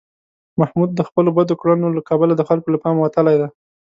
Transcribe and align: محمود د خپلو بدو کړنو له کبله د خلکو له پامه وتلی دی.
محمود 0.59 0.89
د 0.95 1.01
خپلو 1.07 1.29
بدو 1.37 1.53
کړنو 1.61 1.87
له 1.97 2.01
کبله 2.09 2.33
د 2.35 2.41
خلکو 2.49 2.71
له 2.73 2.79
پامه 2.83 2.99
وتلی 3.01 3.35
دی. 3.41 3.49